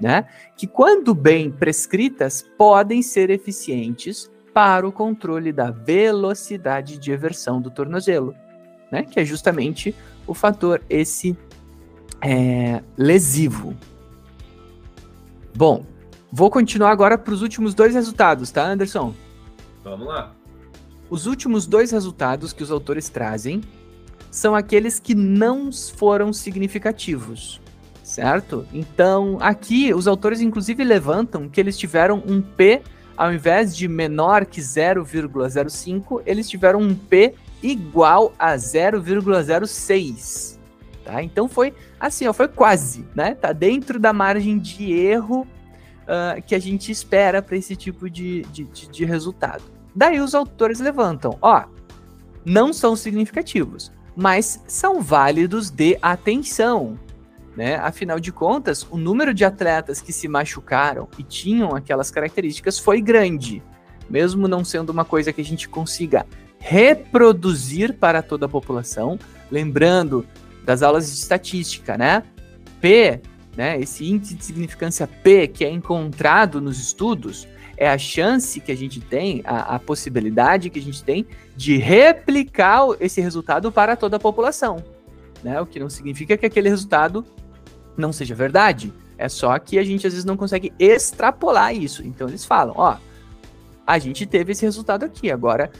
[0.00, 0.26] né?
[0.56, 7.70] Que quando bem prescritas podem ser eficientes para o controle da velocidade de eversão do
[7.70, 8.34] tornozelo,
[8.90, 9.04] né?
[9.04, 9.94] Que é justamente
[10.26, 11.36] o fator esse
[12.20, 13.74] é, lesivo.
[15.54, 15.84] Bom,
[16.34, 19.14] Vou continuar agora para os últimos dois resultados, tá, Anderson?
[19.84, 20.34] Vamos lá.
[21.10, 23.60] Os últimos dois resultados que os autores trazem
[24.30, 27.60] são aqueles que não foram significativos,
[28.12, 28.66] certo?
[28.72, 32.82] Então, aqui os autores inclusive levantam que eles tiveram um P
[33.16, 40.58] ao invés de menor que 0,05, eles tiveram um P igual a 0,06.
[41.04, 41.22] Tá?
[41.22, 43.34] Então foi assim, ó, foi quase, né?
[43.34, 48.42] Tá dentro da margem de erro uh, que a gente espera para esse tipo de,
[48.44, 49.62] de, de, de resultado.
[49.94, 51.64] Daí os autores levantam, ó,
[52.44, 56.98] não são significativos, mas são válidos de atenção.
[57.56, 57.76] Né?
[57.76, 63.00] Afinal de contas, o número de atletas que se machucaram e tinham aquelas características foi
[63.00, 63.62] grande,
[64.08, 66.26] mesmo não sendo uma coisa que a gente consiga
[66.58, 69.18] reproduzir para toda a população.
[69.50, 70.26] Lembrando
[70.64, 72.22] das aulas de estatística, né?
[72.80, 73.20] P
[73.56, 73.78] né?
[73.78, 78.76] Esse índice de significância P que é encontrado nos estudos é a chance que a
[78.76, 84.16] gente tem, a, a possibilidade que a gente tem de replicar esse resultado para toda
[84.16, 84.82] a população.
[85.42, 85.60] Né?
[85.60, 87.24] O que não significa que aquele resultado
[87.96, 88.92] não seja verdade.
[89.18, 92.04] É só que a gente às vezes não consegue extrapolar isso.
[92.04, 92.96] Então eles falam, ó,
[93.86, 95.70] a gente teve esse resultado aqui, agora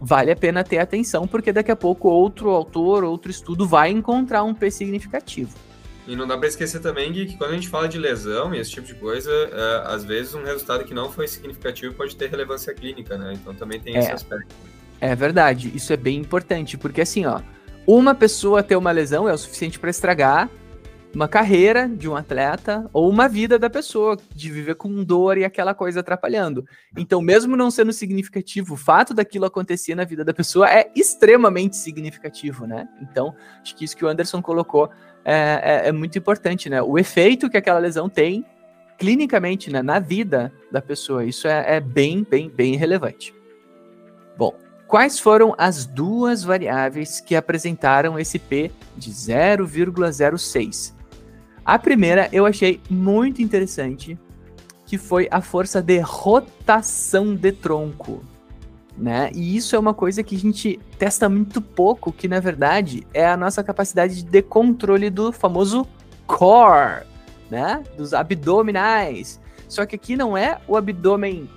[0.00, 4.44] vale a pena ter atenção, porque daqui a pouco outro autor, outro estudo vai encontrar
[4.44, 5.54] um P significativo.
[6.06, 8.58] E não dá para esquecer também, Gui, que quando a gente fala de lesão e
[8.58, 12.30] esse tipo de coisa, é, às vezes um resultado que não foi significativo pode ter
[12.30, 13.34] relevância clínica, né?
[13.34, 14.54] Então também tem é, esse aspecto.
[15.00, 17.40] É verdade, isso é bem importante, porque assim, ó,
[17.86, 20.48] uma pessoa ter uma lesão é o suficiente para estragar
[21.18, 25.44] uma carreira de um atleta ou uma vida da pessoa, de viver com dor e
[25.44, 26.64] aquela coisa atrapalhando.
[26.96, 31.76] Então, mesmo não sendo significativo, o fato daquilo acontecer na vida da pessoa é extremamente
[31.76, 32.88] significativo, né?
[33.02, 34.90] Então, acho que isso que o Anderson colocou
[35.24, 36.80] é, é, é, muito importante, né?
[36.80, 38.46] O efeito que aquela lesão tem
[38.96, 41.24] clinicamente né, na vida da pessoa.
[41.24, 43.34] Isso é, é bem, bem, bem relevante.
[44.36, 44.54] Bom,
[44.86, 50.96] quais foram as duas variáveis que apresentaram esse P de 0,06?
[51.68, 54.18] A primeira eu achei muito interessante,
[54.86, 58.24] que foi a força de rotação de tronco
[58.98, 59.30] né?
[59.34, 63.26] E isso é uma coisa que a gente testa muito pouco, que na verdade é
[63.26, 65.86] a nossa capacidade de controle do famoso
[66.26, 67.04] core,
[67.50, 67.82] né?
[67.96, 69.40] Dos abdominais.
[69.68, 71.48] Só que aqui não é o abdômen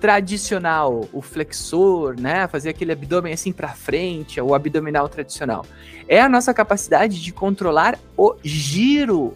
[0.00, 2.46] tradicional, o flexor, né?
[2.48, 5.66] Fazer aquele abdômen assim para frente, o abdominal tradicional.
[6.08, 9.34] É a nossa capacidade de controlar o giro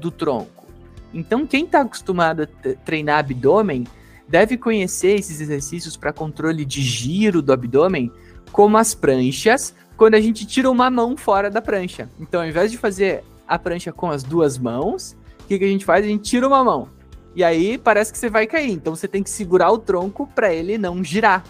[0.00, 0.66] do tronco.
[1.12, 3.84] Então, quem está acostumado a treinar abdômen
[4.28, 8.10] deve conhecer esses exercícios para controle de giro do abdômen,
[8.52, 12.08] como as pranchas, quando a gente tira uma mão fora da prancha.
[12.18, 15.68] Então, ao invés de fazer a prancha com as duas mãos, o que, que a
[15.68, 16.04] gente faz?
[16.04, 16.88] A gente tira uma mão.
[17.34, 18.70] E aí parece que você vai cair.
[18.70, 21.44] Então você tem que segurar o tronco para ele não girar.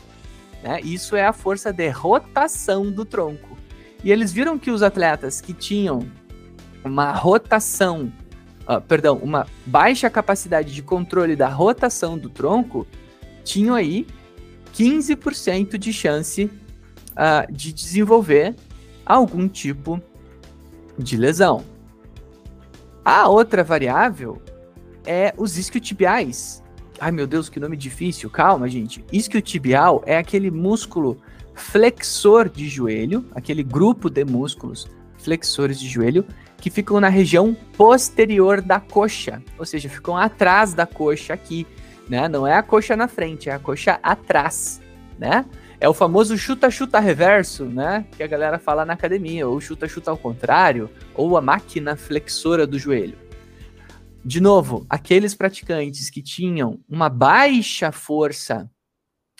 [0.62, 0.80] Né?
[0.82, 3.56] Isso é a força de rotação do tronco.
[4.02, 6.00] E eles viram que os atletas que tinham
[6.84, 8.10] uma rotação
[8.70, 12.86] uh, perdão, uma baixa capacidade de controle da rotação do tronco,
[13.42, 14.06] tinham aí
[14.74, 18.54] 15% de chance uh, de desenvolver
[19.04, 20.00] algum tipo
[20.96, 21.64] de lesão.
[23.04, 24.40] A outra variável
[25.04, 26.62] é os isquiotibiais.
[27.00, 28.28] Ai meu Deus, que nome difícil.
[28.28, 29.04] Calma, gente.
[29.10, 31.18] Isquiotibial é aquele músculo
[31.54, 34.86] flexor de joelho, aquele grupo de músculos
[35.18, 36.24] flexores de joelho
[36.60, 41.66] que ficam na região posterior da coxa, ou seja, ficam atrás da coxa aqui,
[42.08, 42.28] né?
[42.28, 44.80] Não é a coxa na frente, é a coxa atrás,
[45.18, 45.44] né?
[45.80, 48.04] É o famoso chuta-chuta reverso, né?
[48.16, 52.78] Que a galera fala na academia, ou chuta-chuta ao contrário, ou a máquina flexora do
[52.78, 53.16] joelho.
[54.22, 58.70] De novo, aqueles praticantes que tinham uma baixa força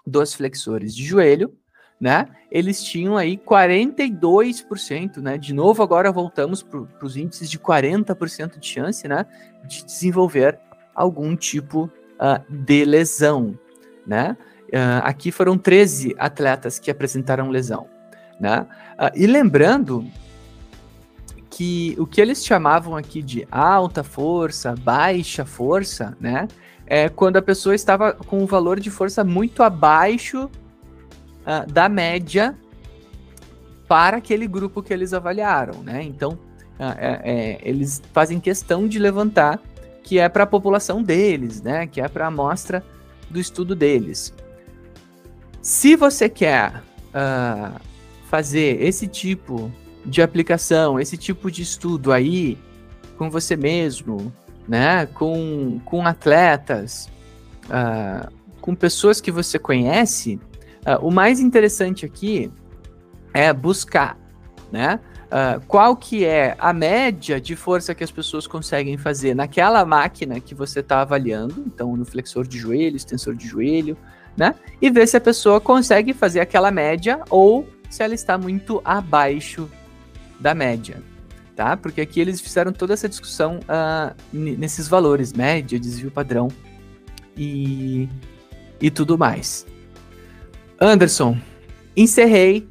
[0.07, 1.55] dos flexores de joelho,
[2.01, 2.27] né?
[2.51, 5.37] Eles tinham aí 42%, né?
[5.37, 9.27] De novo, agora voltamos para os índices de 40% de chance, né?
[9.65, 10.59] De desenvolver
[10.95, 13.59] algum tipo uh, de lesão,
[14.07, 14.37] né?
[14.69, 17.87] Uh, aqui foram 13 atletas que apresentaram lesão,
[18.41, 18.67] né?
[18.99, 20.07] Uh, e lembrando
[21.51, 26.49] que o que eles chamavam aqui de alta força, baixa força, né?
[26.87, 30.51] É quando a pessoa estava com um valor de força muito abaixo
[31.47, 32.57] uh, da média
[33.89, 36.03] para aquele grupo que eles avaliaram, né?
[36.03, 36.39] Então,
[36.79, 39.61] é, é, eles fazem questão de levantar
[40.03, 41.87] que é para a população deles, né?
[41.87, 42.85] Que é para a amostra
[43.29, 44.33] do estudo deles.
[45.61, 47.79] Se você quer uh,
[48.29, 49.71] fazer esse tipo
[50.05, 52.57] de aplicação, esse tipo de estudo aí
[53.19, 54.33] com você mesmo,
[54.67, 57.11] né, com, com atletas,
[57.67, 60.41] uh, com pessoas que você conhece,
[60.87, 62.51] uh, o mais interessante aqui
[63.33, 64.19] é buscar,
[64.73, 69.85] né, uh, qual que é a média de força que as pessoas conseguem fazer naquela
[69.85, 73.97] máquina que você está avaliando, então no flexor de joelho, extensor de joelho,
[74.37, 74.55] né?
[74.81, 79.69] E ver se a pessoa consegue fazer aquela média ou se ela está muito abaixo
[80.39, 81.03] da média,
[81.55, 81.77] tá?
[81.77, 86.49] Porque aqui eles fizeram toda essa discussão uh, nesses valores, média, desvio padrão
[87.37, 88.09] e,
[88.81, 89.67] e tudo mais.
[90.81, 91.37] Anderson,
[91.95, 92.67] encerrei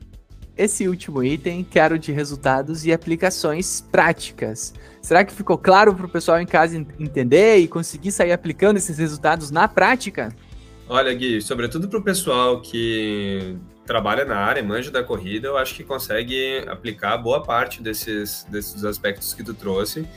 [0.58, 4.74] esse último item, quero de resultados e aplicações práticas.
[5.00, 8.98] Será que ficou claro para o pessoal em casa entender e conseguir sair aplicando esses
[8.98, 10.36] resultados na prática?
[10.88, 13.56] Olha, Gui, sobretudo para o pessoal que
[13.86, 18.84] trabalha na área, manja da corrida, eu acho que consegue aplicar boa parte desses, desses
[18.84, 20.08] aspectos que tu trouxe.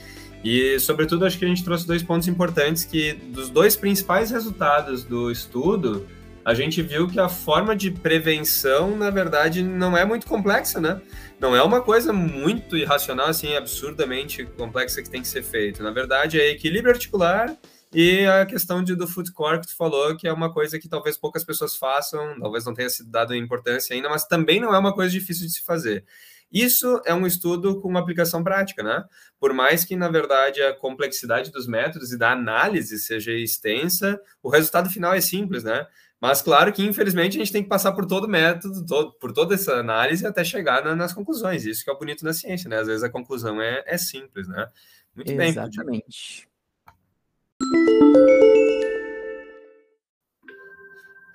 [0.43, 5.03] E, sobretudo, acho que a gente trouxe dois pontos importantes que, dos dois principais resultados
[5.03, 6.07] do estudo,
[6.45, 11.01] a gente viu que a forma de prevenção, na verdade, não é muito complexa, né?
[11.39, 15.81] Não é uma coisa muito irracional, assim, absurdamente complexa que tem que ser feita.
[15.81, 17.55] Na verdade, é equilíbrio articular
[17.93, 20.89] e a questão de, do food core que tu falou, que é uma coisa que
[20.89, 24.77] talvez poucas pessoas façam, talvez não tenha sido dado importância ainda, mas também não é
[24.77, 26.03] uma coisa difícil de se fazer.
[26.51, 29.03] Isso é um estudo com uma aplicação prática, né?
[29.39, 34.49] Por mais que, na verdade, a complexidade dos métodos e da análise seja extensa, o
[34.49, 35.87] resultado final é simples, né?
[36.23, 39.33] Mas, claro que, infelizmente, a gente tem que passar por todo o método, todo, por
[39.33, 41.65] toda essa análise até chegar na, nas conclusões.
[41.65, 42.79] Isso que é o bonito da ciência, né?
[42.79, 44.65] Às vezes a conclusão é, é simples, né?
[45.13, 45.83] Muito Exatamente.
[45.83, 46.01] bem.
[46.01, 46.49] Exatamente.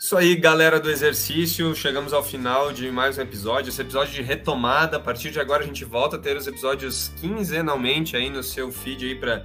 [0.01, 1.77] Isso aí, galera do exercício.
[1.77, 3.69] Chegamos ao final de mais um episódio.
[3.69, 4.97] Esse episódio de retomada.
[4.97, 8.73] A partir de agora a gente volta a ter os episódios quinzenalmente aí no seu
[8.73, 9.45] feed aí para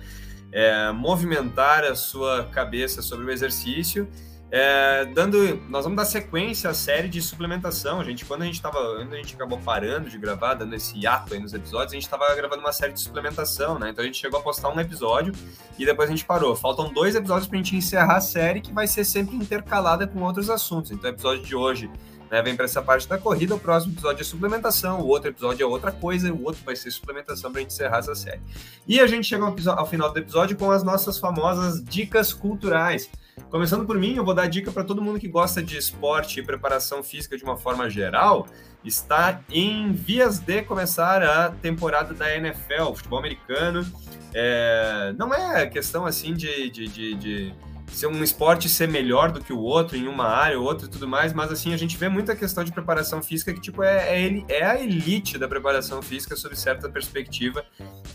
[0.53, 4.07] é, movimentar a sua cabeça sobre o exercício.
[4.55, 8.03] É, dando, nós vamos dar sequência à série de suplementação.
[8.03, 11.39] Gente, quando a gente estava, a gente acabou parando de gravar, dando esse hiato aí
[11.39, 13.89] nos episódios, a gente estava gravando uma série de suplementação, né?
[13.89, 15.33] Então a gente chegou a postar um episódio
[15.75, 16.55] e depois a gente parou.
[16.55, 20.21] Faltam dois episódios para a gente encerrar a série que vai ser sempre intercalada com
[20.21, 20.91] outros assuntos.
[20.91, 21.89] Então o episódio de hoje
[22.29, 25.63] né, vem para essa parte da corrida, o próximo episódio é suplementação, o outro episódio
[25.63, 28.41] é outra coisa, o outro vai ser suplementação para a gente encerrar essa série.
[28.87, 33.09] E a gente chega ao final do episódio com as nossas famosas dicas culturais.
[33.49, 36.43] Começando por mim, eu vou dar dica para todo mundo que gosta de esporte e
[36.43, 38.47] preparação física de uma forma geral.
[38.83, 43.85] Está em vias de começar a temporada da NFL, futebol americano.
[44.33, 47.53] É, não é questão assim de, de, de, de
[47.95, 50.89] ser um esporte ser melhor do que o outro em uma área ou outra e
[50.89, 54.25] tudo mais, mas assim, a gente vê muita questão de preparação física que, tipo, é,
[54.25, 57.65] é, é a elite da preparação física sob certa perspectiva,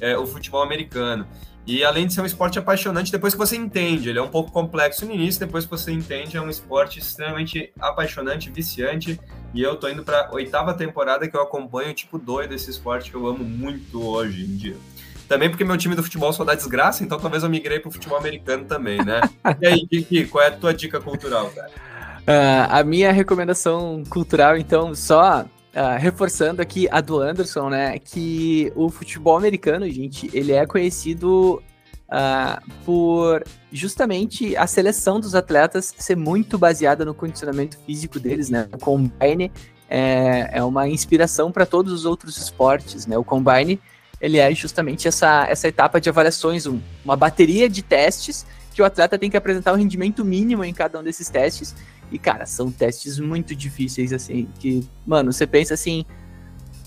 [0.00, 1.26] é, o futebol americano.
[1.68, 4.50] E além de ser um esporte apaixonante, depois que você entende, ele é um pouco
[4.50, 9.20] complexo no início, depois que você entende, é um esporte extremamente apaixonante, viciante.
[9.52, 13.16] E eu tô indo para oitava temporada que eu acompanho, tipo, doido esse esporte que
[13.18, 14.76] eu amo muito hoje em dia.
[15.28, 18.18] Também porque meu time do futebol só dá desgraça, então talvez eu migrei pro futebol
[18.18, 19.20] americano também, né?
[19.60, 21.68] e aí, Kiki, qual é a tua dica cultural, cara?
[21.68, 27.98] Uh, a minha recomendação cultural, então, só uh, reforçando aqui a do Anderson, né?
[27.98, 31.62] Que o futebol americano, gente, ele é conhecido
[32.08, 38.66] uh, por justamente a seleção dos atletas ser muito baseada no condicionamento físico deles, né?
[38.72, 39.52] O combine
[39.88, 43.16] é, é uma inspiração para todos os outros esportes, né?
[43.16, 43.80] O Combine,
[44.20, 48.84] ele é justamente essa, essa etapa de avaliações, um, uma bateria de testes que o
[48.84, 51.74] atleta tem que apresentar um rendimento mínimo em cada um desses testes.
[52.10, 56.04] E, cara, são testes muito difíceis, assim, que, mano, você pensa assim,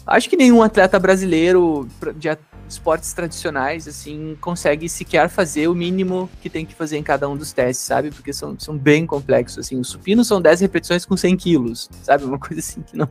[0.08, 2.30] acho que nenhum atleta brasileiro de
[2.68, 7.36] esportes tradicionais, assim, consegue sequer fazer o mínimo que tem que fazer em cada um
[7.36, 8.10] dos testes, sabe?
[8.10, 9.78] Porque são, são bem complexos, assim.
[9.78, 12.24] O supino são 10 repetições com 100 quilos, sabe?
[12.24, 13.10] Uma coisa assim que não,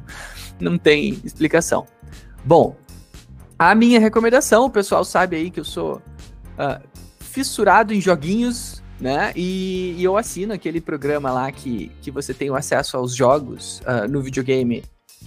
[0.59, 1.87] não tem explicação.
[2.45, 2.75] Bom,
[3.61, 6.83] a minha recomendação, o pessoal sabe aí que eu sou uh,
[7.19, 9.35] fissurado em joguinhos, né?
[9.37, 13.81] E, e, eu assino aquele programa lá que, que você tem o acesso aos jogos
[13.81, 14.83] uh, no videogame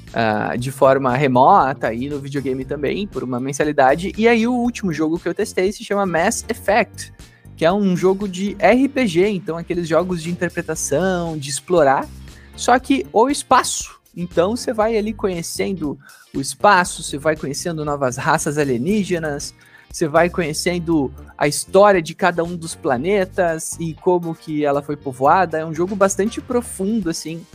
[0.09, 4.11] uh, de forma remota e no videogame também, por uma mensalidade.
[4.17, 7.13] E aí o último jogo que eu testei se chama Mass Effect,
[7.55, 12.09] que é um jogo de RPG, então aqueles jogos de interpretação, de explorar,
[12.55, 14.01] só que o espaço.
[14.17, 15.99] Então você vai ali conhecendo
[16.35, 19.53] o espaço, você vai conhecendo novas raças alienígenas,
[19.91, 24.97] você vai conhecendo a história de cada um dos planetas e como que ela foi
[24.97, 25.59] povoada.
[25.59, 27.45] É um jogo bastante profundo, assim,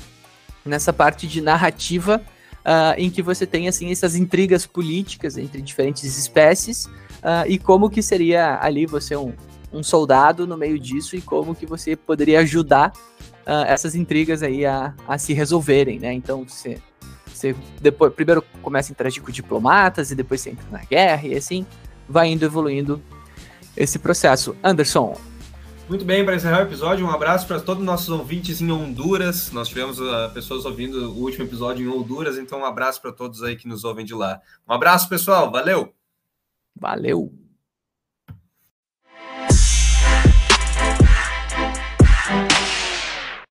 [0.64, 2.22] nessa parte de narrativa,
[2.59, 7.91] uh, em que você tem, assim, essas intrigas políticas entre diferentes espécies uh, e como
[7.91, 9.33] que seria ali você um,
[9.72, 12.93] um soldado no meio disso e como que você poderia ajudar
[13.45, 16.12] uh, essas intrigas aí a, a se resolverem, né?
[16.12, 16.79] Então você,
[17.39, 21.36] você depois, primeiro começa a interagir com diplomatas e depois você entra na guerra e
[21.36, 21.66] assim
[22.09, 23.03] vai indo evoluindo
[23.76, 24.57] esse processo.
[24.62, 25.18] Anderson.
[25.89, 29.51] Muito bem, para encerrar o episódio, um abraço para todos os nossos ouvintes em Honduras.
[29.53, 33.43] Nós tivemos uh, pessoas ouvindo o último episódio em Honduras, então um abraço para todos
[33.43, 34.39] aí que nos ouvem de lá.
[34.68, 35.51] Um abraço, pessoal.
[35.51, 35.95] Valeu!
[36.78, 37.47] Valeu!